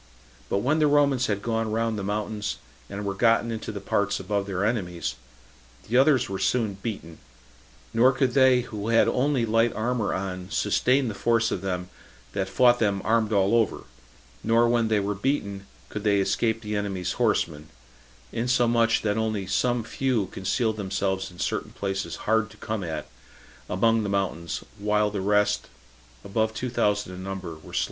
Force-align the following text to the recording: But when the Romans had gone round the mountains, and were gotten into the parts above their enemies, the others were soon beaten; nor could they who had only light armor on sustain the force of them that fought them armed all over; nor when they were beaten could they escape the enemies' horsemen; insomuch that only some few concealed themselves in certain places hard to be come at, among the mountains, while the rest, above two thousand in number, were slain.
But 0.49 0.63
when 0.63 0.79
the 0.79 0.87
Romans 0.87 1.27
had 1.27 1.43
gone 1.43 1.71
round 1.71 1.95
the 1.95 2.01
mountains, 2.03 2.57
and 2.89 3.05
were 3.05 3.13
gotten 3.13 3.51
into 3.51 3.71
the 3.71 3.79
parts 3.79 4.19
above 4.19 4.47
their 4.47 4.65
enemies, 4.65 5.13
the 5.87 5.95
others 5.95 6.27
were 6.27 6.39
soon 6.39 6.73
beaten; 6.81 7.19
nor 7.93 8.11
could 8.11 8.33
they 8.33 8.61
who 8.61 8.87
had 8.87 9.07
only 9.07 9.45
light 9.45 9.71
armor 9.75 10.11
on 10.11 10.49
sustain 10.49 11.07
the 11.07 11.13
force 11.13 11.51
of 11.51 11.61
them 11.61 11.87
that 12.33 12.49
fought 12.49 12.79
them 12.79 13.03
armed 13.05 13.31
all 13.31 13.53
over; 13.53 13.83
nor 14.43 14.67
when 14.67 14.87
they 14.87 14.99
were 14.99 15.13
beaten 15.13 15.67
could 15.89 16.03
they 16.03 16.19
escape 16.19 16.63
the 16.63 16.75
enemies' 16.75 17.11
horsemen; 17.21 17.67
insomuch 18.31 19.03
that 19.03 19.19
only 19.19 19.45
some 19.45 19.83
few 19.83 20.25
concealed 20.31 20.77
themselves 20.77 21.29
in 21.29 21.37
certain 21.37 21.73
places 21.73 22.15
hard 22.25 22.49
to 22.49 22.57
be 22.57 22.65
come 22.65 22.83
at, 22.83 23.05
among 23.69 24.01
the 24.01 24.09
mountains, 24.09 24.63
while 24.79 25.11
the 25.11 25.21
rest, 25.21 25.67
above 26.25 26.55
two 26.55 26.71
thousand 26.71 27.13
in 27.13 27.23
number, 27.23 27.55
were 27.57 27.71
slain. 27.71 27.79